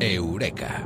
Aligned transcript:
Eureka. 0.00 0.82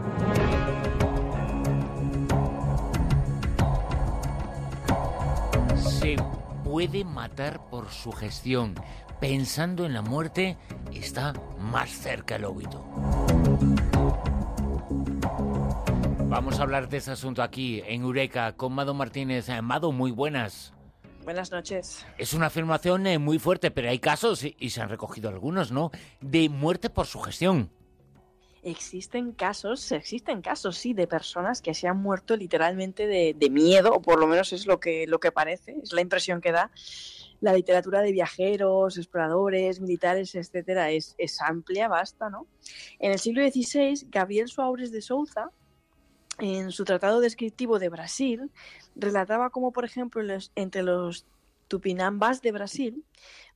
Se 5.77 6.17
puede 6.63 7.05
matar 7.05 7.61
por 7.69 7.89
su 7.91 8.13
gestión. 8.13 8.75
Pensando 9.21 9.85
en 9.85 9.95
la 9.95 10.03
muerte, 10.03 10.57
está 10.93 11.35
más 11.59 11.91
cerca 11.91 12.37
el 12.37 12.45
óbito. 12.45 12.85
Vamos 16.29 16.61
a 16.61 16.63
hablar 16.63 16.89
de 16.89 16.99
ese 16.99 17.11
asunto 17.11 17.43
aquí, 17.43 17.83
en 17.87 18.03
Eureka, 18.03 18.53
con 18.53 18.73
Mado 18.73 18.95
Martínez. 18.95 19.49
Eh, 19.49 19.61
Mado, 19.61 19.91
muy 19.91 20.13
buenas. 20.13 20.73
Buenas 21.25 21.51
noches. 21.51 22.07
Es 22.17 22.33
una 22.33 22.47
afirmación 22.47 23.07
eh, 23.09 23.19
muy 23.19 23.39
fuerte, 23.39 23.71
pero 23.71 23.91
hay 23.91 23.99
casos, 23.99 24.45
y, 24.45 24.57
y 24.59 24.71
se 24.71 24.81
han 24.81 24.89
recogido 24.89 25.29
algunos, 25.29 25.73
¿no?, 25.73 25.91
de 26.21 26.49
muerte 26.49 26.89
por 26.89 27.07
su 27.07 27.21
gestión. 27.21 27.71
Existen 28.63 29.33
casos, 29.33 29.91
existen 29.93 30.43
casos, 30.43 30.77
sí, 30.77 30.93
de 30.93 31.07
personas 31.07 31.63
que 31.63 31.73
se 31.73 31.89
han 31.89 31.97
muerto 31.97 32.37
literalmente 32.37 33.07
de, 33.07 33.35
de 33.35 33.51
miedo, 33.51 33.93
o 33.93 34.03
por 34.03 34.19
lo 34.19 34.27
menos 34.27 34.53
es 34.53 34.67
lo 34.67 34.81
que, 34.81 35.07
lo 35.07 35.19
que 35.19 35.33
parece, 35.33 35.77
es 35.83 35.93
la 35.93 36.03
impresión 36.03 36.41
que 36.41 36.53
da. 36.53 36.71
La 37.41 37.55
literatura 37.55 38.03
de 38.03 38.13
viajeros, 38.13 38.99
exploradores, 38.99 39.81
militares, 39.81 40.35
etcétera, 40.35 40.91
es, 40.91 41.15
es 41.17 41.41
amplia, 41.41 41.89
basta, 41.89 42.29
¿no? 42.29 42.47
En 42.99 43.13
el 43.13 43.19
siglo 43.19 43.43
XVI, 43.43 44.09
Gabriel 44.11 44.49
Soares 44.49 44.93
de 44.93 45.01
Souza, 45.01 45.51
en 46.39 46.71
su 46.71 46.85
tratado 46.85 47.21
descriptivo 47.21 47.79
de 47.79 47.89
Brasil, 47.89 48.51
relataba 48.95 49.49
cómo, 49.49 49.73
por 49.73 49.87
ejemplo, 49.87 50.23
entre 50.55 50.83
los 50.83 51.27
tupinambás 51.69 52.43
de 52.43 52.53
Brasil 52.53 53.05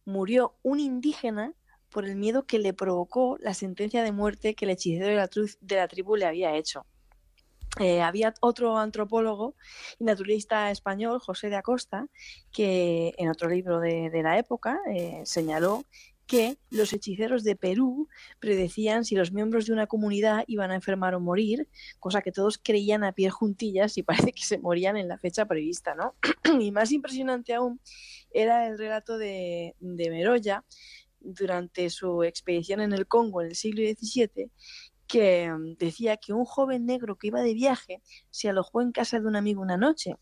murió 0.05 0.55
un 0.63 0.81
indígena 0.81 1.53
por 1.95 2.05
el 2.05 2.17
miedo 2.17 2.45
que 2.45 2.59
le 2.59 2.75
provocó 2.75 3.39
la 3.41 3.55
sentencia 3.55 4.03
de 4.03 4.11
muerte 4.11 4.57
que 4.57 4.65
el 4.65 4.73
hechicero 4.73 5.07
de 5.07 5.77
la, 5.77 5.89
tribu 5.89 6.17
le 6.17 6.27
había 6.27 6.57
hecho. 6.57 6.85
Eh, 7.79 8.03
había 8.03 8.35
otro 8.41 8.77
antropólogo 8.79 9.55
y 10.01 10.05
naturalista 10.05 10.73
español, 10.73 11.21
José 11.21 11.51
de 11.51 11.57
Acosta, 11.57 12.09
que 12.53 13.15
en 13.17 13.29
otro 13.29 13.49
libro 13.49 13.79
de, 13.79 14.11
de 14.11 14.23
la 14.25 14.39
época 14.39 14.81
eh, 14.93 15.23
señaló 15.25 15.85
que 16.27 16.57
los 16.71 16.93
hechiceros 16.93 17.45
de 17.45 17.55
Perú 17.55 18.09
predecían 18.41 19.05
si 19.05 19.15
los 19.15 19.33
miembros 19.33 19.67
de 19.67 19.73
una 19.73 19.87
comunidad 19.87 20.45
iban 20.47 20.71
a 20.71 20.75
enfermar 20.75 21.15
o 21.15 21.21
morir, 21.21 21.69
cosa 22.01 22.23
que 22.23 22.33
todos 22.33 22.59
creían 22.59 23.05
a 23.05 23.13
pie 23.13 23.31
juntillas 23.31 23.99
y 23.99 24.03
parece 24.29 24.33
que 24.33 24.43
se 24.43 24.59
morían 24.59 24.97
en 24.97 25.07
la 25.07 25.19
fecha 25.19 25.47
prevista, 25.47 25.95
¿no? 25.95 26.15
y 26.61 26.73
más 26.73 26.91
impresionante 26.91 27.55
aún 27.55 27.81
era 28.31 28.67
el 28.67 28.79
relato 28.79 29.17
de, 29.17 29.77
de 29.79 30.11
Meroya 30.11 30.65
durante 31.25 31.91
su 31.91 32.23
expedición 32.23 32.81
en 32.81 32.93
el 32.93 33.07
Congo 33.07 33.43
en 33.43 33.49
el 33.49 33.55
siglo 33.57 33.83
XVII, 33.83 34.51
que 35.07 35.51
mm, 35.53 35.77
decía 35.77 36.17
que 36.17 36.33
un 36.33 36.45
joven 36.45 36.87
negro 36.87 37.17
que 37.17 37.29
iba 37.29 37.43
de 37.43 37.55
viaje 37.55 38.03
se 38.31 38.49
alojó 38.49 38.83
en 38.83 38.93
casa 38.93 39.21
de 39.21 39.27
un 39.27 39.37
amigo 39.37 39.63
una 39.63 39.77
noche 39.77 40.17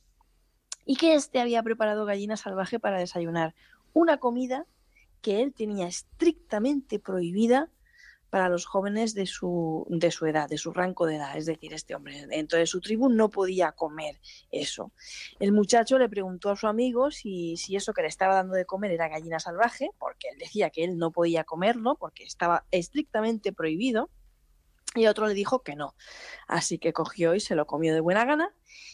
y 0.84 0.96
que 0.96 1.14
éste 1.14 1.40
había 1.40 1.62
preparado 1.62 2.04
gallina 2.04 2.36
salvaje 2.36 2.80
para 2.80 2.98
desayunar, 2.98 3.54
una 3.92 4.18
comida 4.18 4.66
que 5.20 5.42
él 5.42 5.54
tenía 5.54 5.86
estrictamente 5.86 6.98
prohibida 6.98 7.70
para 8.32 8.48
los 8.48 8.64
jóvenes 8.64 9.12
de 9.12 9.26
su, 9.26 9.84
de 9.90 10.10
su 10.10 10.24
edad, 10.24 10.48
de 10.48 10.56
su 10.56 10.72
rango 10.72 11.04
de 11.04 11.16
edad, 11.16 11.36
es 11.36 11.44
decir, 11.44 11.74
este 11.74 11.94
hombre 11.94 12.26
dentro 12.28 12.58
de 12.58 12.64
su 12.64 12.80
tribu 12.80 13.10
no 13.10 13.28
podía 13.28 13.72
comer 13.72 14.18
eso. 14.50 14.90
El 15.38 15.52
muchacho 15.52 15.98
le 15.98 16.08
preguntó 16.08 16.48
a 16.48 16.56
su 16.56 16.66
amigo 16.66 17.10
si, 17.10 17.58
si 17.58 17.76
eso 17.76 17.92
que 17.92 18.00
le 18.00 18.08
estaba 18.08 18.36
dando 18.36 18.54
de 18.54 18.64
comer 18.64 18.92
era 18.92 19.10
gallina 19.10 19.38
salvaje, 19.38 19.90
porque 19.98 20.28
él 20.32 20.38
decía 20.38 20.70
que 20.70 20.82
él 20.82 20.96
no 20.96 21.10
podía 21.10 21.44
comerlo, 21.44 21.96
porque 21.96 22.24
estaba 22.24 22.64
estrictamente 22.70 23.52
prohibido, 23.52 24.08
y 24.94 25.08
otro 25.08 25.26
le 25.26 25.34
dijo 25.34 25.62
que 25.62 25.76
no. 25.76 25.94
Así 26.48 26.78
que 26.78 26.94
cogió 26.94 27.34
y 27.34 27.40
se 27.40 27.54
lo 27.54 27.66
comió 27.66 27.92
de 27.92 28.00
buena 28.00 28.24
gana, 28.24 28.48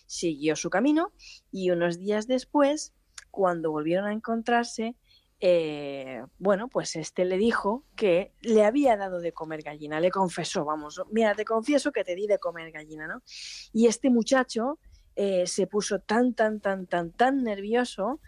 siguió 0.07 0.57
su 0.57 0.69
camino, 0.69 1.13
y 1.53 1.71
unos 1.71 2.01
días 2.01 2.27
después, 2.27 2.93
cuando 3.31 3.71
volvieron 3.71 4.07
a 4.07 4.13
encontrarse, 4.13 4.97
eh, 5.41 6.25
bueno, 6.39 6.69
pues 6.69 6.97
este 6.97 7.25
le 7.25 7.39
dijo 7.39 7.85
que 7.95 8.33
le 8.41 8.65
había 8.65 8.97
dado 8.97 9.21
de 9.21 9.33
comer 9.33 9.63
gallina, 9.63 10.01
le 10.01 10.11
confesó, 10.11 10.65
vamos, 10.65 11.01
mira, 11.13 11.35
te 11.35 11.45
confieso 11.45 11.93
que 11.93 12.03
te 12.03 12.17
di 12.17 12.27
de 12.27 12.39
comer 12.39 12.73
gallina, 12.73 13.07
¿no? 13.07 13.23
Y 13.73 13.87
este 13.87 14.11
muchacho 14.11 14.79
eh, 15.15 15.47
se 15.47 15.69
puso 15.69 16.01
tan, 16.01 16.35
tan, 16.35 16.61
tan, 16.61 16.87
tan, 16.87 17.13
tan 17.13 17.45
nervioso 17.45 18.21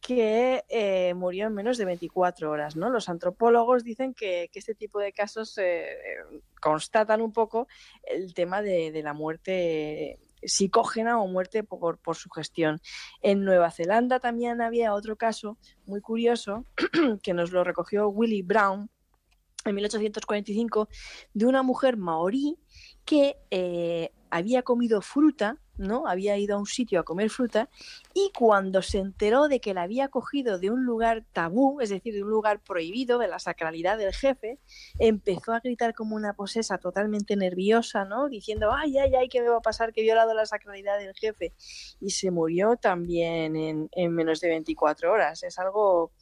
que 0.00 0.64
eh, 0.68 1.12
murió 1.14 1.46
en 1.46 1.54
menos 1.54 1.76
de 1.76 1.84
24 1.84 2.50
horas, 2.50 2.76
¿no? 2.76 2.88
Los 2.88 3.08
antropólogos 3.08 3.84
dicen 3.84 4.14
que, 4.14 4.50
este 4.54 4.74
tipo 4.74 5.00
de 5.00 5.12
casos 5.12 5.58
constatan 6.60 7.20
un 7.20 7.32
poco 7.32 7.68
el 8.04 8.32
tema 8.32 8.62
de 8.62 9.02
la 9.02 9.12
muerte 9.12 10.18
psicógena 10.44 11.20
o 11.20 11.26
muerte 11.26 11.64
por, 11.64 11.98
por 11.98 12.16
su 12.16 12.30
gestión. 12.30 12.80
En 13.22 13.44
Nueva 13.44 13.70
Zelanda 13.70 14.20
también 14.20 14.60
había 14.60 14.94
otro 14.94 15.16
caso 15.16 15.58
muy 15.86 16.00
curioso 16.00 16.64
que 17.22 17.34
nos 17.34 17.52
lo 17.52 17.64
recogió 17.64 18.08
Willie 18.08 18.42
Brown 18.42 18.90
en 19.64 19.74
1845 19.74 20.88
de 21.32 21.46
una 21.46 21.62
mujer 21.62 21.96
maorí 21.96 22.58
que 23.04 23.36
eh, 23.50 24.10
había 24.30 24.62
comido 24.62 25.00
fruta, 25.00 25.58
¿no? 25.76 26.06
Había 26.06 26.36
ido 26.38 26.56
a 26.56 26.58
un 26.58 26.66
sitio 26.66 27.00
a 27.00 27.04
comer 27.04 27.30
fruta 27.30 27.68
y 28.12 28.30
cuando 28.36 28.82
se 28.82 28.98
enteró 28.98 29.48
de 29.48 29.60
que 29.60 29.74
la 29.74 29.82
había 29.82 30.08
cogido 30.08 30.58
de 30.58 30.70
un 30.70 30.84
lugar 30.84 31.24
tabú, 31.32 31.80
es 31.80 31.90
decir, 31.90 32.14
de 32.14 32.22
un 32.22 32.30
lugar 32.30 32.60
prohibido, 32.60 33.18
de 33.18 33.28
la 33.28 33.38
sacralidad 33.38 33.98
del 33.98 34.12
jefe, 34.12 34.58
empezó 34.98 35.52
a 35.52 35.60
gritar 35.60 35.94
como 35.94 36.16
una 36.16 36.34
posesa 36.34 36.78
totalmente 36.78 37.36
nerviosa, 37.36 38.04
¿no? 38.04 38.28
Diciendo, 38.28 38.72
ay, 38.72 38.98
ay, 38.98 39.14
ay, 39.14 39.28
¿qué 39.28 39.40
me 39.40 39.48
va 39.48 39.58
a 39.58 39.62
pasar? 39.62 39.92
Que 39.92 40.00
he 40.00 40.04
violado 40.04 40.34
la 40.34 40.46
sacralidad 40.46 40.98
del 40.98 41.14
jefe. 41.14 41.52
Y 42.00 42.10
se 42.10 42.30
murió 42.30 42.76
también 42.76 43.56
en, 43.56 43.88
en 43.92 44.14
menos 44.14 44.40
de 44.40 44.48
24 44.48 45.12
horas. 45.12 45.42
Es 45.42 45.58
algo 45.58 46.12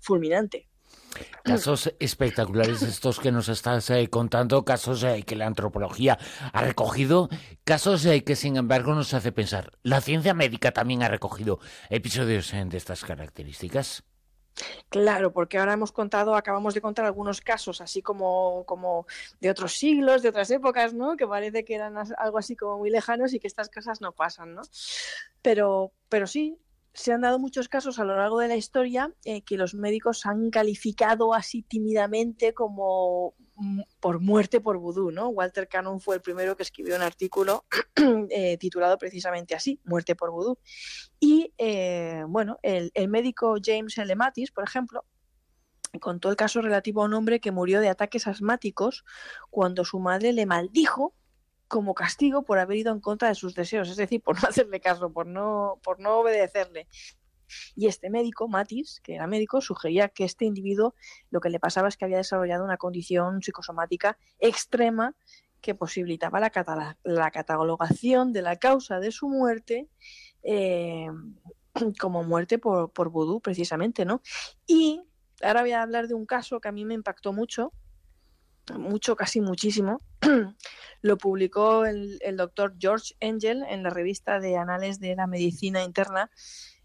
fulminante. 0.00 0.68
Casos 1.42 1.94
espectaculares 1.98 2.82
estos 2.82 3.20
que 3.20 3.32
nos 3.32 3.48
estás 3.48 3.88
eh, 3.90 4.08
contando, 4.10 4.64
casos 4.64 5.02
eh, 5.02 5.22
que 5.26 5.36
la 5.36 5.46
antropología 5.46 6.18
ha 6.52 6.62
recogido, 6.62 7.28
casos 7.64 8.04
eh, 8.06 8.22
que 8.24 8.36
sin 8.36 8.56
embargo 8.56 8.94
nos 8.94 9.14
hace 9.14 9.32
pensar. 9.32 9.72
La 9.82 10.00
ciencia 10.00 10.34
médica 10.34 10.72
también 10.72 11.02
ha 11.02 11.08
recogido 11.08 11.58
episodios 11.90 12.52
de 12.52 12.76
estas 12.76 13.04
características. 13.04 14.04
Claro, 14.88 15.32
porque 15.32 15.58
ahora 15.58 15.74
hemos 15.74 15.92
contado, 15.92 16.34
acabamos 16.34 16.74
de 16.74 16.80
contar 16.80 17.04
algunos 17.04 17.40
casos 17.40 17.80
así 17.80 18.02
como, 18.02 18.64
como 18.66 19.06
de 19.40 19.50
otros 19.50 19.74
siglos, 19.74 20.22
de 20.22 20.30
otras 20.30 20.50
épocas, 20.50 20.94
¿no? 20.94 21.16
Que 21.16 21.26
parece 21.26 21.64
que 21.64 21.74
eran 21.74 21.96
algo 21.96 22.38
así 22.38 22.56
como 22.56 22.78
muy 22.78 22.90
lejanos 22.90 23.32
y 23.34 23.40
que 23.40 23.46
estas 23.46 23.68
cosas 23.68 24.00
no 24.00 24.12
pasan, 24.12 24.54
¿no? 24.54 24.62
Pero, 25.42 25.92
pero 26.08 26.26
sí, 26.26 26.58
se 26.98 27.12
han 27.12 27.20
dado 27.20 27.38
muchos 27.38 27.68
casos 27.68 28.00
a 28.00 28.04
lo 28.04 28.16
largo 28.16 28.40
de 28.40 28.48
la 28.48 28.56
historia 28.56 29.12
eh, 29.24 29.42
que 29.42 29.56
los 29.56 29.74
médicos 29.74 30.26
han 30.26 30.50
calificado 30.50 31.32
así 31.32 31.62
tímidamente 31.62 32.54
como 32.54 33.34
mm, 33.54 33.82
por 34.00 34.18
muerte 34.20 34.60
por 34.60 34.78
vudú, 34.78 35.12
¿no? 35.12 35.28
Walter 35.28 35.68
Cannon 35.68 36.00
fue 36.00 36.16
el 36.16 36.22
primero 36.22 36.56
que 36.56 36.64
escribió 36.64 36.96
un 36.96 37.02
artículo 37.02 37.66
eh, 38.30 38.58
titulado 38.58 38.98
precisamente 38.98 39.54
así, 39.54 39.80
muerte 39.84 40.16
por 40.16 40.32
vudú. 40.32 40.58
Y 41.20 41.54
eh, 41.56 42.24
bueno, 42.26 42.58
el, 42.62 42.90
el 42.94 43.06
médico 43.06 43.56
James 43.62 43.96
L. 43.96 44.16
Mattis, 44.16 44.50
por 44.50 44.64
ejemplo, 44.64 45.04
contó 46.00 46.30
el 46.30 46.36
caso 46.36 46.60
relativo 46.62 47.02
a 47.02 47.04
un 47.04 47.14
hombre 47.14 47.38
que 47.38 47.52
murió 47.52 47.80
de 47.80 47.90
ataques 47.90 48.26
asmáticos 48.26 49.04
cuando 49.50 49.84
su 49.84 50.00
madre 50.00 50.32
le 50.32 50.46
maldijo 50.46 51.14
como 51.68 51.94
castigo 51.94 52.42
por 52.42 52.58
haber 52.58 52.78
ido 52.78 52.92
en 52.92 53.00
contra 53.00 53.28
de 53.28 53.34
sus 53.34 53.54
deseos, 53.54 53.88
es 53.88 53.96
decir, 53.96 54.22
por 54.22 54.42
no 54.42 54.48
hacerle 54.48 54.80
caso, 54.80 55.12
por 55.12 55.26
no, 55.26 55.78
por 55.82 56.00
no 56.00 56.18
obedecerle. 56.18 56.88
Y 57.74 57.86
este 57.86 58.10
médico, 58.10 58.46
Matis, 58.48 59.00
que 59.02 59.14
era 59.14 59.26
médico, 59.26 59.60
sugería 59.60 60.08
que 60.08 60.24
este 60.24 60.44
individuo 60.44 60.94
lo 61.30 61.40
que 61.40 61.48
le 61.48 61.60
pasaba 61.60 61.88
es 61.88 61.96
que 61.96 62.04
había 62.04 62.18
desarrollado 62.18 62.64
una 62.64 62.76
condición 62.76 63.42
psicosomática 63.42 64.18
extrema 64.38 65.14
que 65.62 65.74
posibilitaba 65.74 66.40
la, 66.40 66.50
catala- 66.50 66.98
la 67.04 67.30
catalogación 67.30 68.32
de 68.32 68.42
la 68.42 68.56
causa 68.56 69.00
de 69.00 69.10
su 69.12 69.28
muerte 69.28 69.88
eh, 70.42 71.06
como 72.00 72.22
muerte 72.22 72.58
por, 72.58 72.92
por 72.92 73.08
vudú, 73.08 73.40
precisamente, 73.40 74.04
¿no? 74.04 74.20
Y 74.66 75.02
ahora 75.42 75.62
voy 75.62 75.72
a 75.72 75.82
hablar 75.82 76.06
de 76.06 76.14
un 76.14 76.26
caso 76.26 76.60
que 76.60 76.68
a 76.68 76.72
mí 76.72 76.84
me 76.84 76.94
impactó 76.94 77.32
mucho, 77.32 77.72
mucho, 78.76 79.16
casi 79.16 79.40
muchísimo. 79.40 80.02
Lo 81.02 81.16
publicó 81.16 81.86
el, 81.86 82.18
el 82.22 82.36
doctor 82.36 82.74
George 82.78 83.14
Engel 83.20 83.62
en 83.68 83.82
la 83.82 83.90
revista 83.90 84.40
de 84.40 84.56
Anales 84.56 84.98
de 85.00 85.14
la 85.14 85.26
Medicina 85.26 85.82
Interna 85.84 86.30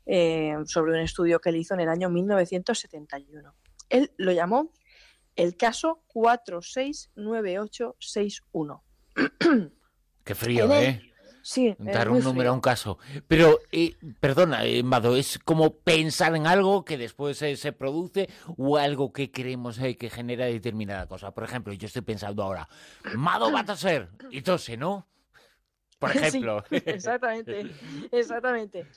eh, 0.06 0.54
sobre 0.66 0.94
un 0.94 1.00
estudio 1.00 1.40
que 1.40 1.50
él 1.50 1.56
hizo 1.58 1.74
en 1.74 1.80
el 1.82 1.90
año 1.90 2.10
1971. 2.10 3.54
Él 3.90 4.12
lo 4.18 4.32
llamó 4.32 4.72
el 5.36 5.58
caso 5.58 6.04
469861. 6.08 8.84
Qué 10.24 10.36
frío, 10.36 10.66
él- 10.66 10.72
¿eh? 10.84 11.13
Sí. 11.44 11.76
Dar 11.78 12.10
un 12.10 12.24
número 12.24 12.50
a 12.50 12.54
un 12.54 12.62
caso. 12.62 12.98
Pero, 13.28 13.60
eh, 13.72 13.96
perdona, 14.20 14.66
eh, 14.66 14.82
Mado, 14.82 15.16
es 15.16 15.38
como 15.38 15.76
pensar 15.76 16.36
en 16.36 16.48
algo 16.48 16.84
que 16.84 16.98
después 16.98 17.40
eh, 17.44 17.56
se 17.56 17.72
produce 17.72 18.30
o 18.58 18.78
algo 18.78 19.14
que 19.14 19.30
creemos 19.30 19.78
que 19.78 20.10
genera 20.10 20.46
determinada 20.46 21.08
cosa. 21.08 21.32
Por 21.32 21.44
ejemplo, 21.44 21.74
yo 21.74 21.86
estoy 21.86 22.02
pensando 22.02 22.42
ahora, 22.42 22.68
Mado 23.16 23.52
va 23.52 23.60
a 23.60 23.66
toser 23.66 24.10
y 24.32 24.42
tose, 24.42 24.78
¿no? 24.78 25.08
Por 26.00 26.10
ejemplo. 26.18 26.64
exactamente, 26.72 27.70
exactamente 28.12 28.88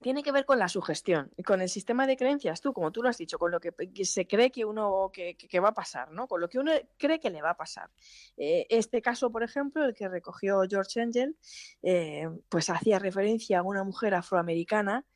tiene 0.00 0.22
que 0.22 0.32
ver 0.32 0.44
con 0.44 0.58
la 0.58 0.68
sugestión, 0.68 1.30
con 1.44 1.62
el 1.62 1.68
sistema 1.68 2.06
de 2.06 2.16
creencias, 2.16 2.60
tú, 2.60 2.72
como 2.72 2.92
tú 2.92 3.02
lo 3.02 3.08
has 3.08 3.16
dicho, 3.16 3.38
con 3.38 3.50
lo 3.50 3.60
que, 3.60 3.72
se 4.04 4.26
cree 4.26 4.50
que 4.50 4.64
uno 4.64 5.10
que, 5.12 5.60
va 5.60 5.68
a 5.68 5.74
pasar, 5.74 6.12
¿no? 6.12 6.28
Con 6.28 6.40
lo 6.40 6.48
que 6.48 6.58
uno 6.58 6.72
cree 6.98 7.18
que 7.18 7.30
le 7.30 7.42
va 7.42 7.50
a 7.50 7.56
pasar. 7.56 7.90
Eh, 8.36 8.66
este 8.68 9.00
caso, 9.00 9.32
por 9.32 9.42
ejemplo, 9.42 9.84
el 9.84 9.94
que 9.94 10.08
recogió 10.08 10.62
George 10.68 11.00
Angel, 11.00 11.36
eh, 11.82 12.28
pues 12.48 12.68
hacía 12.68 12.98
referencia 12.98 13.60
a 13.60 13.62
una 13.62 13.84
mujer 13.84 14.14
afroamericana 14.14 15.06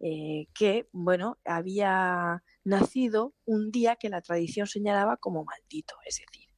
eh, 0.00 0.46
que, 0.54 0.88
bueno, 0.92 1.38
había 1.44 2.42
nacido 2.64 3.34
un 3.44 3.70
día 3.70 3.96
que 3.96 4.08
la 4.08 4.22
tradición 4.22 4.66
señalaba 4.66 5.18
como 5.18 5.44
maldito, 5.44 5.96
es 6.06 6.16
decir, 6.16 6.48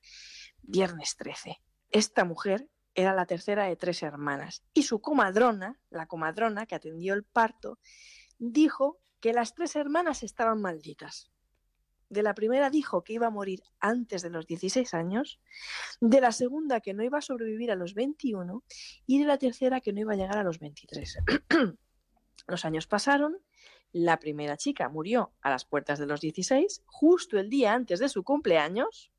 viernes 0.62 1.16
13. 1.16 1.58
Esta 1.90 2.24
mujer 2.24 2.68
era 2.94 3.14
la 3.14 3.26
tercera 3.26 3.64
de 3.64 3.76
tres 3.76 4.02
hermanas. 4.02 4.62
Y 4.74 4.82
su 4.82 5.00
comadrona, 5.00 5.80
la 5.90 6.06
comadrona 6.06 6.66
que 6.66 6.74
atendió 6.74 7.14
el 7.14 7.24
parto, 7.24 7.78
dijo 8.38 9.00
que 9.20 9.32
las 9.32 9.54
tres 9.54 9.76
hermanas 9.76 10.22
estaban 10.22 10.60
malditas. 10.60 11.30
De 12.08 12.22
la 12.22 12.34
primera 12.34 12.68
dijo 12.68 13.04
que 13.04 13.14
iba 13.14 13.28
a 13.28 13.30
morir 13.30 13.62
antes 13.80 14.20
de 14.20 14.28
los 14.28 14.46
16 14.46 14.92
años, 14.92 15.40
de 16.00 16.20
la 16.20 16.32
segunda 16.32 16.80
que 16.80 16.92
no 16.92 17.02
iba 17.02 17.18
a 17.18 17.22
sobrevivir 17.22 17.70
a 17.70 17.76
los 17.76 17.94
21 17.94 18.62
y 19.06 19.18
de 19.18 19.24
la 19.24 19.38
tercera 19.38 19.80
que 19.80 19.94
no 19.94 20.00
iba 20.00 20.12
a 20.12 20.16
llegar 20.16 20.36
a 20.36 20.42
los 20.42 20.58
23. 20.58 21.18
los 22.46 22.64
años 22.66 22.86
pasaron, 22.86 23.38
la 23.92 24.18
primera 24.18 24.58
chica 24.58 24.90
murió 24.90 25.32
a 25.40 25.48
las 25.48 25.64
puertas 25.64 25.98
de 25.98 26.06
los 26.06 26.20
16, 26.20 26.82
justo 26.84 27.38
el 27.38 27.48
día 27.48 27.72
antes 27.72 27.98
de 27.98 28.10
su 28.10 28.24
cumpleaños. 28.24 29.10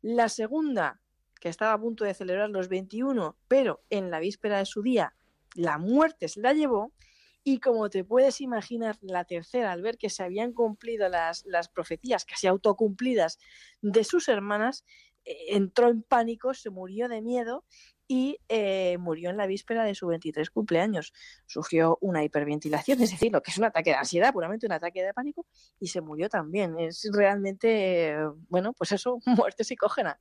La 0.00 0.28
segunda 0.28 1.00
que 1.40 1.48
estaba 1.48 1.72
a 1.72 1.80
punto 1.80 2.04
de 2.04 2.14
celebrar 2.14 2.50
los 2.50 2.68
21, 2.68 3.36
pero 3.48 3.82
en 3.90 4.10
la 4.10 4.20
víspera 4.20 4.58
de 4.58 4.66
su 4.66 4.82
día 4.82 5.14
la 5.54 5.78
muerte 5.78 6.28
se 6.28 6.40
la 6.40 6.52
llevó. 6.52 6.92
Y 7.44 7.60
como 7.60 7.88
te 7.88 8.04
puedes 8.04 8.40
imaginar, 8.40 8.98
la 9.00 9.24
tercera, 9.24 9.72
al 9.72 9.80
ver 9.80 9.96
que 9.96 10.10
se 10.10 10.22
habían 10.22 10.52
cumplido 10.52 11.08
las, 11.08 11.44
las 11.46 11.68
profecías 11.68 12.24
casi 12.24 12.46
autocumplidas 12.46 13.38
de 13.80 14.04
sus 14.04 14.28
hermanas, 14.28 14.84
eh, 15.24 15.54
entró 15.56 15.88
en 15.88 16.02
pánico, 16.02 16.52
se 16.52 16.70
murió 16.70 17.08
de 17.08 17.22
miedo 17.22 17.64
y 18.08 18.38
eh, 18.48 18.96
murió 18.98 19.28
en 19.28 19.36
la 19.36 19.46
víspera 19.46 19.84
de 19.84 19.94
su 19.94 20.06
23 20.06 20.50
cumpleaños. 20.50 21.12
Sufrió 21.46 21.98
una 22.00 22.24
hiperventilación, 22.24 23.00
es 23.02 23.10
decir, 23.10 23.30
lo 23.30 23.42
que 23.42 23.50
es 23.50 23.58
un 23.58 23.64
ataque 23.64 23.90
de 23.90 23.96
ansiedad, 23.96 24.32
puramente 24.32 24.66
un 24.66 24.72
ataque 24.72 25.02
de 25.02 25.12
pánico, 25.12 25.46
y 25.78 25.88
se 25.88 26.00
murió 26.00 26.30
también. 26.30 26.78
Es 26.78 27.08
realmente, 27.12 28.16
bueno, 28.48 28.72
pues 28.72 28.92
eso, 28.92 29.18
muerte 29.26 29.62
psicógena. 29.62 30.18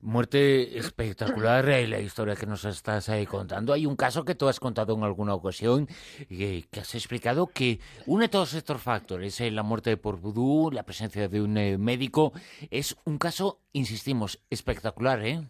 Muerte 0.00 0.78
espectacular 0.78 1.68
eh, 1.68 1.86
la 1.86 2.00
historia 2.00 2.36
que 2.36 2.46
nos 2.46 2.64
estás 2.64 3.08
ahí 3.08 3.24
contando. 3.24 3.72
Hay 3.72 3.86
un 3.86 3.96
caso 3.96 4.24
que 4.24 4.34
tú 4.34 4.48
has 4.48 4.60
contado 4.60 4.94
en 4.94 5.04
alguna 5.04 5.34
ocasión, 5.34 5.88
eh, 6.30 6.64
que 6.70 6.80
has 6.80 6.94
explicado 6.94 7.46
que 7.46 7.80
une 8.06 8.28
todos 8.28 8.54
estos 8.54 8.82
factores, 8.82 9.40
la 9.40 9.62
muerte 9.62 9.96
por 9.96 10.18
vudú, 10.18 10.70
la 10.72 10.84
presencia 10.84 11.28
de 11.28 11.40
un 11.40 11.52
médico, 11.82 12.32
es 12.70 12.96
un 13.04 13.18
caso, 13.18 13.60
insistimos, 13.72 14.40
espectacular, 14.50 15.24
¿eh? 15.24 15.48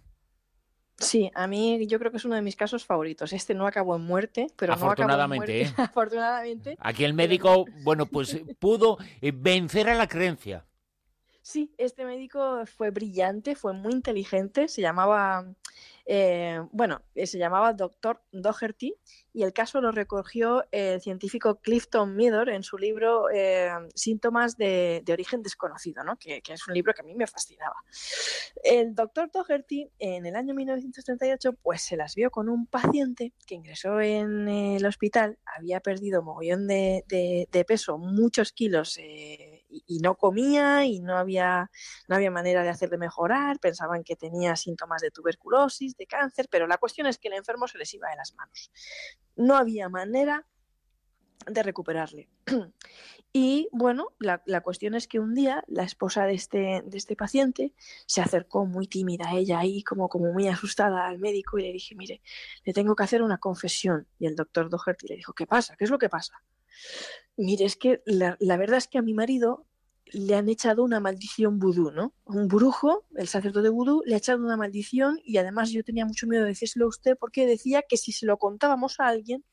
Sí, 0.99 1.31
a 1.35 1.47
mí 1.47 1.87
yo 1.87 1.99
creo 1.99 2.11
que 2.11 2.17
es 2.17 2.25
uno 2.25 2.35
de 2.35 2.43
mis 2.43 2.57
casos 2.57 2.85
favoritos. 2.85 3.33
Este 3.33 3.55
no 3.55 3.67
acabó 3.67 3.97
en 3.97 4.03
muerte, 4.03 4.49
pero 4.57 4.73
afortunadamente, 4.73 5.07
no 5.07 5.15
acabó 5.15 5.25
en 5.25 5.39
muerte. 5.39 5.63
¿eh? 5.63 5.75
afortunadamente. 5.91 6.77
Aquí 6.81 7.05
el 7.05 7.15
médico, 7.15 7.67
bueno, 7.85 8.07
pues 8.07 8.41
pudo 8.59 8.99
eh, 9.21 9.33
vencer 9.35 9.89
a 9.89 9.95
la 9.95 10.09
creencia. 10.09 10.65
Sí, 11.51 11.73
este 11.79 12.05
médico 12.05 12.67
fue 12.67 12.91
brillante, 12.91 13.55
fue 13.55 13.73
muy 13.73 13.95
inteligente, 13.95 14.69
se 14.69 14.83
llamaba 14.83 15.47
eh, 16.11 16.59
bueno, 16.73 17.03
eh, 17.15 17.27
se 17.27 17.39
llamaba 17.39 17.75
Doctor 17.75 18.23
Doherty 18.33 18.95
y 19.35 19.43
el 19.43 19.53
caso 19.53 19.83
lo 19.83 19.93
recogió 19.93 20.65
el 20.73 21.03
científico 21.03 21.61
Clifton 21.61 22.17
Meador 22.17 22.49
en 22.49 22.63
su 22.63 22.79
libro 22.79 23.29
eh, 23.31 23.71
Síntomas 23.95 24.57
de, 24.57 25.05
origen 25.11 25.43
desconocido, 25.43 26.05
¿no? 26.05 26.17
que, 26.17 26.43
es 26.49 26.67
un 26.67 26.73
libro 26.73 26.95
que 26.95 27.03
a 27.03 27.05
mí 27.05 27.15
me 27.15 27.27
fascinaba. 27.27 27.77
El 28.65 28.95
doctor 28.95 29.31
Doherty 29.31 29.91
en 29.99 30.25
el 30.25 30.35
año 30.35 30.55
1938 30.55 31.53
pues 31.63 31.83
se 31.83 31.99
las 31.99 32.15
vio 32.15 32.31
con 32.31 32.49
un 32.49 32.67
paciente 32.67 33.35
que 33.47 33.55
ingresó 33.55 34.01
en 34.01 34.49
el 34.49 34.87
hospital, 34.87 35.39
había 35.57 35.81
perdido 35.81 36.23
mogollón 36.23 36.67
de 36.67 37.65
peso, 37.67 37.99
muchos 37.99 38.53
kilos 38.53 38.99
y, 39.89 39.99
no 39.99 40.17
comía 40.17 40.85
y 40.85 41.01
no 41.01 41.17
había, 41.17 41.71
no 42.07 42.17
había 42.17 42.31
manera 42.31 42.63
de 42.63 42.69
hacerle 42.69 42.99
mejorar, 42.99 43.59
pensaban 43.59 44.05
que 44.05 44.17
tenía 44.17 44.55
síntomas 44.55 45.03
de 45.03 45.11
tuberculosis, 45.11 45.97
de 45.97 46.07
cáncer, 46.07 46.49
pero 46.51 46.67
la 46.67 46.79
cuestión 46.79 47.07
es 47.07 47.19
que 47.19 47.29
el 47.29 47.35
enfermo 47.35 47.67
se 47.67 47.79
les 47.79 47.93
iba 47.95 48.09
de 48.09 48.17
las 48.17 48.35
manos. 48.35 48.71
No 49.37 49.57
había 49.57 49.89
manera 49.89 50.47
de 51.47 51.63
recuperarle. 51.63 52.29
Y 53.31 53.69
bueno, 53.73 54.15
la, 54.19 54.39
cuestión 54.63 54.95
es 54.95 55.07
que 55.07 55.21
un 55.21 55.35
día 55.35 55.63
la 55.67 55.85
esposa 55.85 56.25
de 56.25 56.33
este, 56.33 56.83
de 56.85 56.97
este 56.97 57.15
paciente 57.15 57.75
se 58.07 58.23
acercó 58.23 58.65
muy 58.65 58.87
tímida, 58.87 59.33
ella 59.35 59.59
ahí 59.59 59.83
como, 59.83 60.09
como 60.09 60.33
muy 60.33 60.49
asustada 60.49 61.07
al 61.07 61.19
médico 61.19 61.59
y 61.59 61.63
le 61.63 61.73
dije, 61.73 61.95
mire, 61.95 62.23
le 62.65 62.73
tengo 62.73 62.97
que 62.97 63.05
hacer 63.05 63.23
una 63.23 63.37
confesión. 63.37 64.09
Y 64.19 64.27
el 64.27 64.35
doctor 64.35 64.71
Doherty 64.71 65.09
le 65.09 65.17
dijo, 65.17 65.35
¿qué 65.35 65.47
pasa? 65.47 65.77
¿Qué 65.77 65.85
es 65.85 65.91
lo 65.91 65.99
que 65.99 66.09
pasa? 66.09 66.43
Mire, 67.37 67.67
es 67.67 67.77
que 67.77 68.03
la, 68.07 68.37
verdad 68.57 68.79
es 68.79 68.89
que 68.89 68.99
a 68.99 69.03
mi 69.03 69.15
marido 69.15 69.67
le 70.13 70.35
han 70.35 70.49
echado 70.49 70.85
una 70.85 71.01
maldición 71.01 71.59
vudú, 71.59 71.91
¿no? 71.91 72.15
Un 72.25 72.49
brujo, 72.49 73.07
el 73.17 73.29
sacerdote 73.29 73.69
vudú, 73.69 74.03
le 74.05 74.15
ha 74.15 74.19
echado 74.19 74.43
una 74.45 74.57
maldición 74.57 75.19
y 75.25 75.39
además 75.39 75.71
yo 75.71 75.83
tenía 75.85 76.07
mucho 76.07 76.27
miedo 76.27 76.45
de 76.45 76.51
decírselo 76.51 76.87
a 76.87 76.89
usted 76.89 77.17
porque 77.19 77.47
decía 77.47 77.83
que 77.89 77.97
si 77.97 78.13
se 78.13 78.27
lo 78.27 78.39
contábamos 78.39 79.01
a 79.01 79.07
alguien, 79.07 79.45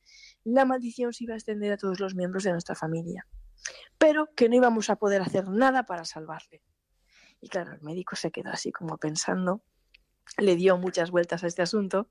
la 0.44 0.66
maldición 0.66 1.14
se 1.14 1.24
iba 1.24 1.34
a 1.34 1.38
extender 1.38 1.74
a 1.74 1.78
todos 1.78 2.00
los 2.00 2.16
miembros 2.16 2.44
de 2.44 2.52
nuestra 2.52 2.76
familia, 2.76 3.28
pero 3.98 4.28
que 4.36 4.50
no 4.50 4.56
íbamos 4.56 4.90
a 4.90 4.96
poder 4.96 5.22
hacer 5.22 5.48
nada 5.50 5.86
para 5.86 6.06
salvarle. 6.06 6.62
Y 7.42 7.50
claro, 7.50 7.74
el 7.74 7.82
médico 7.82 8.16
se 8.16 8.32
quedó 8.32 8.50
así 8.52 8.72
como 8.72 8.98
pensando, 8.98 9.64
le 10.38 10.56
dio 10.56 10.78
muchas 10.78 11.12
vueltas 11.12 11.44
a 11.44 11.48
este 11.48 11.62
asunto 11.62 12.10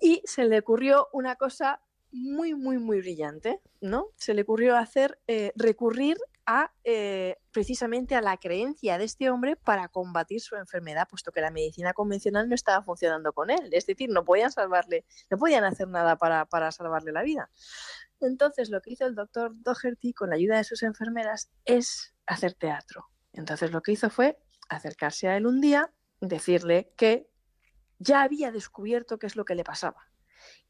y 0.00 0.22
se 0.24 0.44
le 0.44 0.58
ocurrió 0.58 1.08
una 1.12 1.36
cosa 1.36 1.80
muy, 2.12 2.54
muy, 2.54 2.78
muy 2.78 3.00
brillante, 3.00 3.60
¿no? 3.80 4.08
Se 4.16 4.34
le 4.34 4.42
ocurrió 4.42 4.76
hacer, 4.76 5.18
eh, 5.26 5.52
recurrir 5.56 6.16
a 6.46 6.72
eh, 6.84 7.36
precisamente 7.52 8.14
a 8.14 8.20
la 8.20 8.36
creencia 8.36 8.98
de 8.98 9.04
este 9.04 9.30
hombre 9.30 9.56
para 9.56 9.88
combatir 9.88 10.40
su 10.40 10.56
enfermedad, 10.56 11.08
puesto 11.08 11.32
que 11.32 11.40
la 11.40 11.50
medicina 11.50 11.92
convencional 11.92 12.48
no 12.48 12.54
estaba 12.54 12.82
funcionando 12.82 13.32
con 13.32 13.50
él. 13.50 13.68
Es 13.72 13.86
decir, 13.86 14.10
no 14.10 14.24
podían 14.24 14.52
salvarle, 14.52 15.04
no 15.30 15.38
podían 15.38 15.64
hacer 15.64 15.88
nada 15.88 16.16
para, 16.16 16.46
para 16.46 16.70
salvarle 16.72 17.12
la 17.12 17.22
vida. 17.22 17.50
Entonces, 18.20 18.70
lo 18.70 18.80
que 18.80 18.92
hizo 18.92 19.06
el 19.06 19.14
doctor 19.14 19.52
Doherty 19.56 20.12
con 20.12 20.30
la 20.30 20.36
ayuda 20.36 20.56
de 20.56 20.64
sus 20.64 20.82
enfermeras 20.82 21.50
es 21.64 22.14
hacer 22.26 22.54
teatro. 22.54 23.06
Entonces, 23.32 23.72
lo 23.72 23.82
que 23.82 23.92
hizo 23.92 24.08
fue 24.08 24.38
acercarse 24.68 25.28
a 25.28 25.36
él 25.36 25.46
un 25.46 25.60
día, 25.60 25.92
decirle 26.20 26.92
que 26.96 27.28
ya 27.98 28.22
había 28.22 28.52
descubierto 28.52 29.18
qué 29.18 29.26
es 29.26 29.36
lo 29.36 29.44
que 29.44 29.54
le 29.54 29.64
pasaba, 29.64 30.10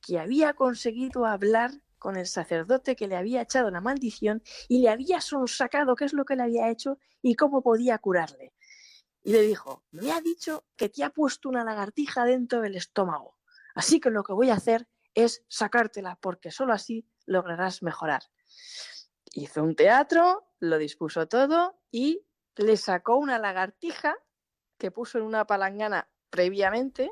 que 0.01 0.19
había 0.19 0.55
conseguido 0.55 1.27
hablar 1.27 1.71
con 1.99 2.17
el 2.17 2.27
sacerdote 2.27 2.97
que 2.97 3.09
le 3.09 3.17
había 3.17 3.43
echado 3.43 3.71
la 3.71 3.81
maldición 3.81 4.43
y 4.69 4.81
le 4.81 4.91
había 4.91 5.21
sonsacado 5.21 5.97
qué 5.97 6.05
es 6.05 6.13
lo 6.13 6.25
que 6.25 6.37
le 6.37 6.43
había 6.43 6.71
hecho 6.71 6.99
y 7.23 7.35
cómo 7.35 7.63
podía 7.63 7.99
curarle. 7.99 8.53
Y 9.23 9.33
le 9.33 9.43
dijo, 9.43 9.85
me 9.91 10.13
ha 10.13 10.21
dicho 10.21 10.65
que 10.77 10.89
te 10.89 11.03
ha 11.03 11.11
puesto 11.11 11.49
una 11.49 11.65
lagartija 11.65 12.25
dentro 12.25 12.61
del 12.61 12.77
estómago, 12.77 13.39
así 13.75 14.01
que 14.01 14.11
lo 14.11 14.23
que 14.23 14.33
voy 14.33 14.51
a 14.51 14.55
hacer 14.55 14.87
es 15.15 15.45
sacártela, 15.49 16.17
porque 16.21 16.51
solo 16.51 16.73
así 16.73 17.09
lograrás 17.25 17.83
mejorar. 17.83 18.23
Hizo 19.33 19.63
un 19.63 19.75
teatro, 19.75 20.47
lo 20.61 20.79
dispuso 20.79 21.27
todo 21.27 21.81
y 21.91 22.25
le 22.57 22.77
sacó 22.77 23.17
una 23.17 23.39
lagartija 23.39 24.17
que 24.79 24.91
puso 24.91 25.19
en 25.19 25.25
una 25.25 25.47
palangana 25.47 26.09
previamente 26.31 27.11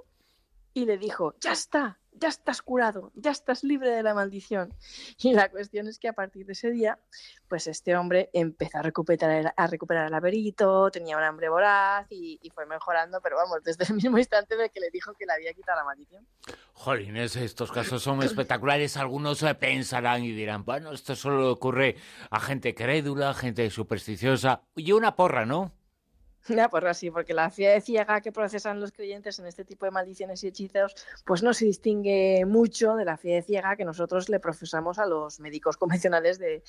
y 0.72 0.84
le 0.86 0.98
dijo, 0.98 1.34
ya 1.40 1.52
está, 1.52 2.00
ya 2.14 2.28
estás 2.28 2.62
curado, 2.62 3.12
ya 3.14 3.30
estás 3.30 3.64
libre 3.64 3.90
de 3.90 4.02
la 4.02 4.14
maldición. 4.14 4.74
Y 5.18 5.32
la 5.32 5.50
cuestión 5.50 5.88
es 5.88 5.98
que 5.98 6.08
a 6.08 6.12
partir 6.12 6.46
de 6.46 6.52
ese 6.52 6.70
día, 6.70 6.98
pues 7.48 7.66
este 7.66 7.96
hombre 7.96 8.30
empezó 8.32 8.78
a 8.78 8.82
recuperar 8.82 9.52
a 9.56 9.66
recuperar 9.66 10.06
el 10.06 10.14
averito, 10.14 10.90
tenía 10.90 11.16
un 11.16 11.22
hambre 11.22 11.48
voraz 11.48 12.06
y, 12.10 12.40
fue 12.54 12.66
mejorando, 12.66 13.20
pero 13.20 13.36
vamos, 13.36 13.58
desde 13.64 13.84
el 13.84 13.94
mismo 13.94 14.16
instante 14.18 14.56
de 14.56 14.70
que 14.70 14.80
le 14.80 14.90
dijo 14.90 15.12
que 15.14 15.26
le 15.26 15.32
había 15.32 15.52
quitado 15.52 15.78
la 15.78 15.84
maldición. 15.84 16.26
Jolines, 16.72 17.36
estos 17.36 17.72
casos 17.72 18.02
son 18.02 18.22
espectaculares. 18.22 18.96
Algunos 18.96 19.44
pensarán 19.58 20.24
y 20.24 20.32
dirán, 20.32 20.64
bueno, 20.64 20.92
esto 20.92 21.16
solo 21.16 21.50
ocurre 21.50 21.96
a 22.30 22.40
gente 22.40 22.74
crédula, 22.74 23.34
gente 23.34 23.68
supersticiosa 23.70 24.62
y 24.76 24.92
una 24.92 25.16
porra, 25.16 25.46
¿no? 25.46 25.72
Ya, 26.48 26.68
pues 26.70 26.84
así, 26.84 27.10
porque 27.10 27.34
la 27.34 27.50
fe 27.50 27.80
ciega 27.80 28.20
que 28.20 28.32
procesan 28.32 28.80
los 28.80 28.92
creyentes 28.92 29.38
en 29.38 29.46
este 29.46 29.64
tipo 29.64 29.86
de 29.86 29.92
maldiciones 29.92 30.42
y 30.44 30.48
hechizos, 30.48 30.94
pues 31.24 31.42
no 31.42 31.54
se 31.54 31.64
distingue 31.64 32.44
mucho 32.46 32.94
de 32.96 33.04
la 33.04 33.16
fe 33.16 33.42
ciega 33.42 33.76
que 33.76 33.84
nosotros 33.84 34.28
le 34.28 34.40
profesamos 34.40 34.98
a 34.98 35.06
los 35.06 35.40
médicos 35.40 35.76
convencionales 35.76 36.38
de, 36.38 36.62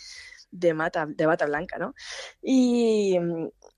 de, 0.52 0.74
mata, 0.74 1.06
de 1.06 1.26
bata 1.26 1.46
blanca, 1.46 1.78
¿no? 1.78 1.94
Y, 2.42 3.18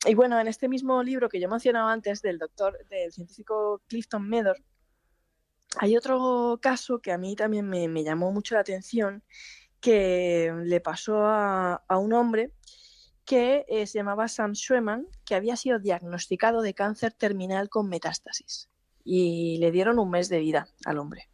y, 0.06 0.13
bueno, 0.16 0.39
en 0.39 0.48
este 0.48 0.68
mismo 0.68 1.01
libro 1.04 1.30
que 1.30 1.39
yo 1.39 1.50
mencionaba 1.50 1.92
antes 1.92 2.22
del 2.22 2.38
doctor, 2.38 2.77
del 2.89 3.12
científico 3.12 3.82
Clifton 3.88 4.27
Medor, 4.27 4.58
hay 5.80 5.98
otro 5.98 6.60
caso 6.62 7.00
que 7.00 7.12
a 7.12 7.18
mí 7.18 7.36
también 7.36 7.68
me, 7.68 7.88
me 7.88 8.04
llamó 8.04 8.32
mucho 8.32 8.56
la 8.56 8.62
atención, 8.62 9.24
que 9.80 10.51
le 10.63 10.82
pasó 10.82 11.25
a, 11.25 11.84
a 11.88 11.98
un 11.98 12.13
hombre 12.13 12.51
que 13.27 13.65
eh, 13.67 13.86
se 13.88 14.00
llamaba 14.00 14.29
Sam 14.29 14.55
Schweman, 14.55 15.05
que 15.25 15.36
había 15.36 15.57
sido 15.57 15.79
diagnosticado 15.79 16.62
de 16.62 16.74
cáncer 16.74 17.12
terminal 17.12 17.67
con 17.67 17.89
metástasis. 17.89 18.69
Y 19.03 19.57
le 19.57 19.69
dieron 19.72 20.00
un 20.00 20.10
mes 20.10 20.29
de 20.29 20.39
vida 20.39 20.69
al 20.86 20.98
hombre. 20.98 21.29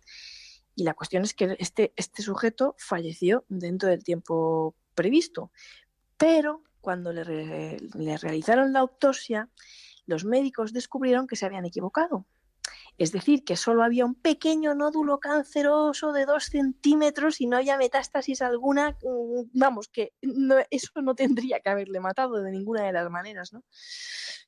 Y 0.75 0.85
la 0.85 0.95
cuestión 0.95 1.21
es 1.21 1.35
que 1.35 1.55
este, 1.59 1.93
este 1.95 2.23
sujeto 2.23 2.75
falleció 2.79 3.45
dentro 3.47 3.89
del 3.89 4.03
tiempo 4.03 4.73
previsto, 4.95 5.51
pero 6.17 6.63
cuando 6.81 7.13
le, 7.13 7.77
le 7.77 8.17
realizaron 8.17 8.73
la 8.73 8.79
autopsia, 8.79 9.50
los 10.07 10.25
médicos 10.25 10.73
descubrieron 10.73 11.27
que 11.27 11.35
se 11.35 11.45
habían 11.45 11.65
equivocado 11.65 12.25
es 12.97 13.12
decir, 13.12 13.43
que 13.43 13.55
solo 13.55 13.83
había 13.83 14.05
un 14.05 14.15
pequeño 14.15 14.75
nódulo 14.75 15.19
canceroso 15.19 16.12
de 16.12 16.25
dos 16.25 16.45
centímetros 16.45 17.41
y 17.41 17.47
no 17.47 17.57
había 17.57 17.77
metástasis 17.77 18.41
alguna. 18.41 18.97
Mm, 19.01 19.50
vamos, 19.53 19.89
que 19.89 20.13
no, 20.21 20.55
eso 20.69 21.01
no 21.01 21.15
tendría 21.15 21.59
que 21.59 21.69
haberle 21.69 22.00
matado 22.00 22.41
de 22.41 22.51
ninguna 22.51 22.83
de 22.85 22.93
las 22.93 23.09
maneras, 23.09 23.53
¿no? 23.53 23.63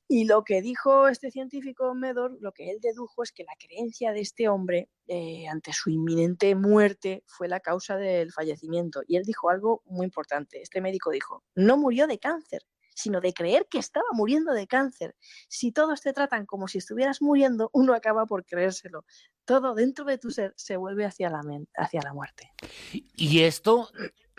Y 0.08 0.24
lo 0.24 0.44
que 0.44 0.62
dijo 0.62 1.08
este 1.08 1.32
científico 1.32 1.92
Medor, 1.94 2.38
lo 2.40 2.52
que 2.52 2.70
él 2.70 2.78
dedujo 2.80 3.24
es 3.24 3.32
que 3.32 3.42
la 3.42 3.56
creencia 3.58 4.12
de 4.12 4.20
este 4.20 4.48
hombre 4.48 4.88
eh, 5.08 5.48
ante 5.48 5.72
su 5.72 5.90
inminente 5.90 6.54
muerte 6.54 7.24
fue 7.26 7.48
la 7.48 7.58
causa 7.58 7.96
del 7.96 8.32
fallecimiento. 8.32 9.02
Y 9.08 9.16
él 9.16 9.24
dijo 9.24 9.50
algo 9.50 9.82
muy 9.84 10.04
importante. 10.04 10.62
Este 10.62 10.80
médico 10.80 11.10
dijo, 11.10 11.42
no 11.56 11.76
murió 11.76 12.06
de 12.06 12.20
cáncer, 12.20 12.62
sino 12.96 13.20
de 13.20 13.34
creer 13.34 13.66
que 13.70 13.78
estaba 13.78 14.06
muriendo 14.12 14.52
de 14.54 14.66
cáncer. 14.66 15.14
Si 15.48 15.70
todos 15.70 16.00
te 16.00 16.14
tratan 16.14 16.46
como 16.46 16.66
si 16.66 16.78
estuvieras 16.78 17.20
muriendo, 17.20 17.70
uno 17.74 17.92
acaba 17.92 18.24
por 18.24 18.44
creérselo. 18.46 19.04
Todo 19.44 19.74
dentro 19.74 20.06
de 20.06 20.16
tu 20.16 20.30
ser 20.30 20.54
se 20.56 20.78
vuelve 20.78 21.04
hacia 21.04 21.28
la, 21.28 21.42
hacia 21.76 22.00
la 22.00 22.14
muerte. 22.14 22.50
Y 23.14 23.42
esto 23.42 23.90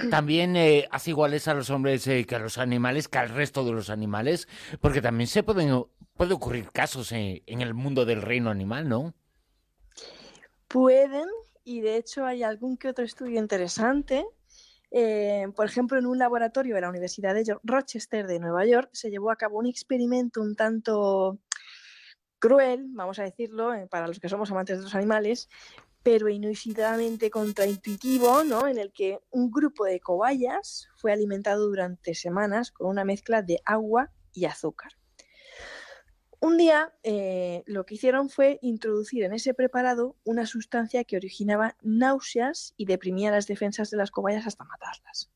también 0.09 0.55
eh, 0.55 0.87
hace 0.91 1.11
iguales 1.11 1.47
a 1.47 1.53
los 1.53 1.69
hombres 1.69 2.07
eh, 2.07 2.25
que 2.25 2.35
a 2.35 2.39
los 2.39 2.57
animales, 2.57 3.07
que 3.07 3.19
al 3.19 3.29
resto 3.29 3.63
de 3.63 3.73
los 3.73 3.91
animales, 3.91 4.47
porque 4.81 5.01
también 5.01 5.27
se 5.27 5.43
pueden 5.43 5.85
puede 6.15 6.33
ocurrir 6.33 6.71
casos 6.71 7.11
eh, 7.11 7.43
en 7.45 7.61
el 7.61 7.75
mundo 7.75 8.05
del 8.05 8.23
reino 8.23 8.49
animal, 8.49 8.89
¿no? 8.89 9.13
Pueden, 10.67 11.27
y 11.63 11.81
de 11.81 11.97
hecho 11.97 12.25
hay 12.25 12.41
algún 12.41 12.75
que 12.75 12.89
otro 12.89 13.05
estudio 13.05 13.39
interesante 13.39 14.25
eh, 14.91 15.47
por 15.55 15.65
ejemplo, 15.65 15.97
en 15.97 16.05
un 16.05 16.17
laboratorio 16.17 16.75
de 16.75 16.81
la 16.81 16.89
Universidad 16.89 17.33
de 17.33 17.57
Rochester 17.63 18.27
de 18.27 18.39
Nueva 18.39 18.65
York 18.65 18.89
se 18.93 19.09
llevó 19.09 19.31
a 19.31 19.35
cabo 19.35 19.59
un 19.59 19.65
experimento 19.65 20.41
un 20.41 20.55
tanto 20.55 21.39
cruel, 22.39 22.87
vamos 22.91 23.19
a 23.19 23.23
decirlo, 23.23 23.73
eh, 23.73 23.87
para 23.87 24.07
los 24.07 24.19
que 24.19 24.29
somos 24.29 24.51
amantes 24.51 24.77
de 24.77 24.83
los 24.83 24.95
animales, 24.95 25.49
pero 26.03 26.29
inusitablemente 26.29 27.29
contraintuitivo, 27.29 28.43
¿no? 28.43 28.67
En 28.67 28.77
el 28.77 28.93
que 28.93 29.19
un 29.29 29.51
grupo 29.51 29.85
de 29.85 29.99
cobayas 29.99 30.87
fue 30.95 31.11
alimentado 31.11 31.67
durante 31.67 32.15
semanas 32.15 32.71
con 32.71 32.87
una 32.87 33.03
mezcla 33.03 33.41
de 33.41 33.59
agua 33.65 34.11
y 34.31 34.45
azúcar. 34.45 34.96
Un 36.39 36.57
día 36.57 36.93
eh, 37.03 37.63
lo 37.65 37.85
que 37.85 37.95
hicieron 37.95 38.29
fue 38.29 38.59
introducir 38.61 39.23
en 39.23 39.33
ese 39.33 39.55
preparado 39.55 40.15
una 40.23 40.45
sustancia 40.45 41.03
que 41.03 41.17
originaba 41.17 41.75
náuseas 41.81 42.73
y 42.77 42.85
deprimía 42.85 43.31
las 43.31 43.47
defensas 43.47 43.89
de 43.89 43.97
las 43.97 44.11
cobayas 44.11 44.45
hasta 44.45 44.63
matarlas. 44.63 45.31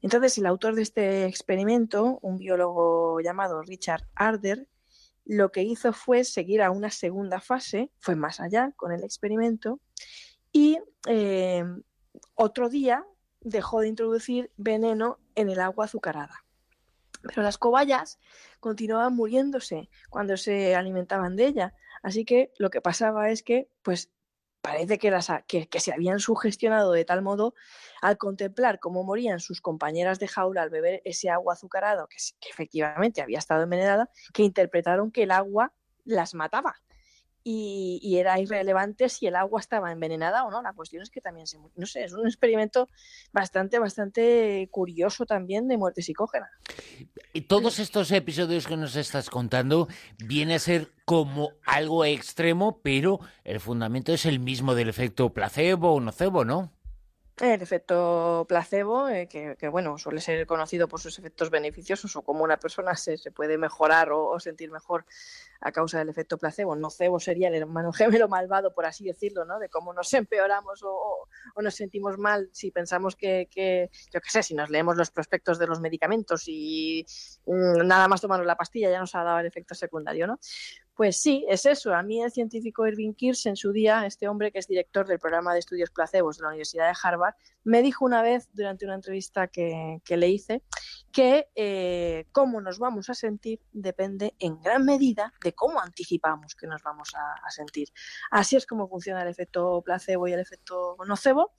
Entonces 0.00 0.36
el 0.38 0.46
autor 0.46 0.74
de 0.74 0.82
este 0.82 1.26
experimento, 1.26 2.18
un 2.22 2.38
biólogo 2.38 3.20
llamado 3.20 3.62
Richard 3.62 4.04
Arder, 4.16 4.66
lo 5.24 5.52
que 5.52 5.62
hizo 5.62 5.92
fue 5.92 6.24
seguir 6.24 6.62
a 6.62 6.72
una 6.72 6.90
segunda 6.90 7.40
fase, 7.40 7.92
fue 8.00 8.16
más 8.16 8.40
allá 8.40 8.72
con 8.74 8.90
el 8.90 9.04
experimento, 9.04 9.78
y 10.50 10.78
eh, 11.06 11.64
otro 12.34 12.68
día 12.68 13.06
dejó 13.40 13.80
de 13.80 13.88
introducir 13.88 14.50
veneno 14.56 15.18
en 15.36 15.48
el 15.48 15.60
agua 15.60 15.84
azucarada. 15.84 16.44
Pero 17.22 17.42
las 17.42 17.58
cobayas 17.58 18.18
continuaban 18.60 19.14
muriéndose 19.14 19.88
cuando 20.10 20.36
se 20.36 20.74
alimentaban 20.74 21.36
de 21.36 21.46
ella. 21.46 21.74
Así 22.02 22.24
que 22.24 22.52
lo 22.58 22.70
que 22.70 22.80
pasaba 22.80 23.30
es 23.30 23.42
que, 23.42 23.68
pues, 23.82 24.10
parece 24.60 24.98
que, 24.98 25.10
las, 25.10 25.28
que, 25.46 25.68
que, 25.68 25.80
se 25.80 25.92
habían 25.92 26.20
sugestionado 26.20 26.92
de 26.92 27.04
tal 27.04 27.22
modo 27.22 27.54
al 28.00 28.16
contemplar 28.16 28.78
cómo 28.78 29.02
morían 29.04 29.40
sus 29.40 29.60
compañeras 29.60 30.18
de 30.18 30.28
jaula 30.28 30.62
al 30.62 30.70
beber 30.70 31.02
ese 31.04 31.30
agua 31.30 31.54
azucarada, 31.54 32.06
que, 32.08 32.16
que 32.40 32.48
efectivamente 32.50 33.22
había 33.22 33.38
estado 33.38 33.62
envenenada, 33.62 34.10
que 34.32 34.42
interpretaron 34.42 35.10
que 35.10 35.24
el 35.24 35.32
agua 35.32 35.72
las 36.04 36.34
mataba 36.34 36.76
y, 37.44 38.16
era 38.16 38.38
irrelevante 38.38 39.08
si 39.08 39.26
el 39.26 39.36
agua 39.36 39.60
estaba 39.60 39.90
envenenada 39.90 40.44
o 40.44 40.50
no. 40.50 40.62
La 40.62 40.72
cuestión 40.72 41.02
es 41.02 41.10
que 41.10 41.20
también 41.20 41.46
se, 41.46 41.58
no 41.76 41.86
sé, 41.86 42.04
es 42.04 42.12
un 42.12 42.26
experimento 42.26 42.88
bastante, 43.32 43.78
bastante 43.78 44.68
curioso 44.70 45.26
también 45.26 45.68
de 45.68 45.76
muerte 45.76 46.02
psicógena. 46.02 46.50
Y 47.32 47.42
todos 47.42 47.78
estos 47.78 48.10
episodios 48.12 48.66
que 48.66 48.76
nos 48.76 48.96
estás 48.96 49.30
contando 49.30 49.88
viene 50.18 50.54
a 50.54 50.58
ser 50.58 50.90
como 51.04 51.52
algo 51.64 52.04
extremo, 52.04 52.80
pero 52.82 53.20
el 53.44 53.60
fundamento 53.60 54.12
es 54.12 54.26
el 54.26 54.38
mismo 54.38 54.74
del 54.74 54.88
efecto 54.88 55.32
placebo 55.32 55.94
o 55.94 56.00
nocebo, 56.00 56.44
¿no? 56.44 56.70
El 57.42 57.60
efecto 57.60 58.46
placebo, 58.48 59.08
eh, 59.08 59.26
que, 59.26 59.56
que, 59.58 59.66
bueno, 59.66 59.98
suele 59.98 60.20
ser 60.20 60.46
conocido 60.46 60.86
por 60.86 61.00
sus 61.00 61.18
efectos 61.18 61.50
beneficiosos 61.50 62.14
o 62.14 62.22
como 62.22 62.44
una 62.44 62.56
persona 62.56 62.94
se, 62.94 63.18
se 63.18 63.32
puede 63.32 63.58
mejorar 63.58 64.12
o, 64.12 64.38
sentir 64.38 64.70
mejor 64.70 65.04
a 65.60 65.72
causa 65.72 65.98
del 65.98 66.08
efecto 66.08 66.38
placebo. 66.38 66.76
Nocebo 66.76 67.18
sería 67.18 67.48
el 67.48 67.56
hermano 67.56 67.92
gemelo 67.92 68.28
malvado, 68.28 68.72
por 68.72 68.86
así 68.86 69.04
decirlo, 69.04 69.44
¿no? 69.44 69.58
De 69.58 69.68
cómo 69.68 69.92
nos 69.92 70.14
empeoramos 70.14 70.84
o, 70.84 71.26
o 71.56 71.62
nos 71.62 71.74
sentimos 71.74 72.16
mal 72.16 72.48
si 72.52 72.70
pensamos 72.70 73.16
que, 73.16 73.48
que, 73.50 73.90
yo 74.14 74.20
qué 74.20 74.30
sé, 74.30 74.44
si 74.44 74.54
nos 74.54 74.70
leemos 74.70 74.96
los 74.96 75.10
prospectos 75.10 75.58
de 75.58 75.66
los 75.66 75.80
medicamentos 75.80 76.44
y 76.46 77.04
mmm, 77.46 77.84
nada 77.84 78.06
más 78.06 78.20
tomar 78.20 78.46
la 78.46 78.56
pastilla 78.56 78.88
ya 78.88 79.00
nos 79.00 79.16
ha 79.16 79.24
dado 79.24 79.40
el 79.40 79.46
efecto 79.46 79.74
secundario, 79.74 80.28
¿no? 80.28 80.38
Pues 80.94 81.16
sí, 81.22 81.46
es 81.48 81.64
eso. 81.64 81.94
A 81.94 82.02
mí 82.02 82.22
el 82.22 82.30
científico 82.30 82.86
Irving 82.86 83.14
Kirsch 83.14 83.46
en 83.46 83.56
su 83.56 83.72
día, 83.72 84.04
este 84.04 84.28
hombre 84.28 84.52
que 84.52 84.58
es 84.58 84.68
director 84.68 85.06
del 85.06 85.18
programa 85.18 85.54
de 85.54 85.60
estudios 85.60 85.90
placebos 85.90 86.36
de 86.36 86.42
la 86.42 86.48
Universidad 86.48 86.88
de 86.88 86.98
Harvard, 87.02 87.34
me 87.64 87.80
dijo 87.80 88.04
una 88.04 88.20
vez 88.20 88.50
durante 88.52 88.84
una 88.84 88.96
entrevista 88.96 89.48
que, 89.48 90.00
le 90.06 90.28
hice 90.28 90.62
que 91.10 91.48
eh, 91.54 92.26
cómo 92.32 92.60
nos 92.60 92.78
vamos 92.78 93.08
a 93.08 93.14
sentir 93.14 93.60
depende 93.72 94.34
en 94.38 94.60
gran 94.60 94.84
medida 94.84 95.32
de 95.42 95.54
cómo 95.54 95.80
anticipamos 95.80 96.54
que 96.54 96.66
nos 96.66 96.82
vamos 96.82 97.14
a, 97.14 97.46
a 97.46 97.50
sentir. 97.50 97.88
Así 98.30 98.56
es 98.56 98.66
como 98.66 98.86
funciona 98.86 99.22
el 99.22 99.28
efecto 99.28 99.80
placebo 99.82 100.28
y 100.28 100.32
el 100.32 100.40
efecto 100.40 100.98
nocebo. 101.06 101.52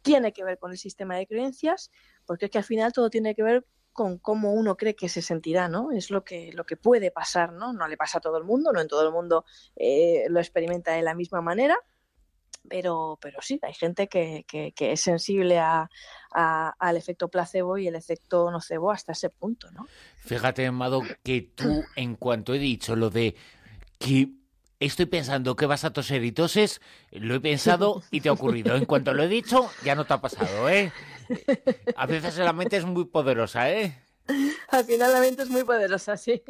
Tiene 0.00 0.32
que 0.32 0.42
ver 0.42 0.58
con 0.58 0.70
el 0.70 0.78
sistema 0.78 1.16
de 1.16 1.26
creencias, 1.26 1.90
porque 2.24 2.46
es 2.46 2.50
que 2.50 2.58
al 2.58 2.64
final 2.64 2.94
todo 2.94 3.10
tiene 3.10 3.34
que 3.34 3.42
ver 3.42 3.66
con 4.00 4.16
cómo 4.16 4.54
uno 4.54 4.78
cree 4.78 4.96
que 4.96 5.10
se 5.10 5.20
sentirá, 5.20 5.68
¿no? 5.68 5.92
Es 5.92 6.08
lo 6.08 6.24
que, 6.24 6.54
lo 6.54 6.64
que 6.64 6.78
puede 6.78 7.10
pasar, 7.10 7.52
¿no? 7.52 7.74
No 7.74 7.86
le 7.86 7.98
pasa 7.98 8.16
a 8.16 8.20
todo 8.22 8.38
el 8.38 8.44
mundo, 8.44 8.72
no 8.72 8.80
en 8.80 8.88
todo 8.88 9.06
el 9.06 9.12
mundo 9.12 9.44
eh, 9.76 10.24
lo 10.30 10.40
experimenta 10.40 10.92
de 10.92 11.02
la 11.02 11.14
misma 11.14 11.42
manera, 11.42 11.76
pero, 12.66 13.18
pero 13.20 13.42
sí, 13.42 13.60
hay 13.60 13.74
gente 13.74 14.08
que, 14.08 14.46
que, 14.48 14.72
es 14.78 15.02
sensible 15.02 15.58
a, 15.58 15.90
a, 16.32 16.74
al 16.78 16.96
efecto 16.96 17.28
placebo 17.28 17.76
y 17.76 17.88
el 17.88 17.94
efecto 17.94 18.50
nocebo 18.50 18.90
hasta 18.90 19.12
ese 19.12 19.28
punto, 19.28 19.70
¿no? 19.72 19.86
Fíjate, 20.20 20.66
Amado, 20.66 21.02
que 21.22 21.52
tú, 21.54 21.84
en 21.94 22.16
cuanto 22.16 22.54
he 22.54 22.58
dicho 22.58 22.96
lo 22.96 23.10
de 23.10 23.36
que 23.98 24.30
estoy 24.78 25.04
pensando 25.04 25.56
que 25.56 25.66
vas 25.66 25.84
a 25.84 25.92
toser 25.92 26.24
y 26.24 26.32
toses, 26.32 26.80
lo 27.10 27.34
he 27.34 27.40
pensado 27.40 28.02
y 28.10 28.22
te 28.22 28.30
ha 28.30 28.32
ocurrido. 28.32 28.74
En 28.76 28.86
cuanto 28.86 29.12
lo 29.12 29.22
he 29.22 29.28
dicho, 29.28 29.70
ya 29.84 29.94
no 29.94 30.06
te 30.06 30.14
ha 30.14 30.22
pasado, 30.22 30.70
¿eh? 30.70 30.90
A 31.96 32.06
veces 32.06 32.38
la 32.38 32.52
mente 32.52 32.76
es 32.76 32.84
muy 32.84 33.04
poderosa, 33.04 33.70
¿eh? 33.70 33.96
Al 34.70 34.84
final 34.84 35.12
la 35.12 35.20
mente 35.20 35.42
es 35.42 35.50
muy 35.50 35.64
poderosa, 35.64 36.16
sí. 36.16 36.42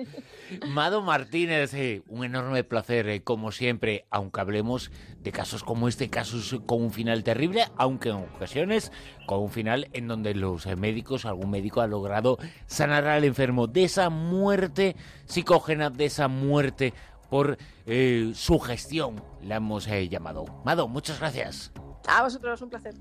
Mado 0.68 1.02
Martínez, 1.02 1.74
eh, 1.74 2.02
un 2.08 2.24
enorme 2.24 2.64
placer, 2.64 3.08
eh, 3.08 3.22
como 3.22 3.52
siempre, 3.52 4.06
aunque 4.10 4.40
hablemos 4.40 4.90
de 5.18 5.32
casos 5.32 5.64
como 5.64 5.88
este, 5.88 6.10
casos 6.10 6.60
con 6.66 6.82
un 6.82 6.92
final 6.92 7.24
terrible, 7.24 7.64
aunque 7.76 8.10
en 8.10 8.16
ocasiones 8.16 8.92
con 9.26 9.40
un 9.40 9.50
final 9.50 9.88
en 9.92 10.08
donde 10.08 10.34
los 10.34 10.66
eh, 10.66 10.76
médicos, 10.76 11.24
algún 11.24 11.50
médico 11.50 11.80
ha 11.80 11.86
logrado 11.86 12.38
sanar 12.66 13.06
al 13.06 13.24
enfermo 13.24 13.66
de 13.66 13.84
esa 13.84 14.10
muerte 14.10 14.96
psicógena, 15.26 15.90
de 15.90 16.06
esa 16.06 16.28
muerte 16.28 16.94
por 17.28 17.58
eh, 17.86 18.32
su 18.34 18.58
gestión, 18.58 19.22
la 19.42 19.56
hemos 19.56 19.86
llamado. 19.86 20.46
Mado, 20.64 20.88
muchas 20.88 21.20
gracias. 21.20 21.72
A 22.08 22.22
vosotros, 22.22 22.60
un 22.62 22.70
placer. 22.70 22.94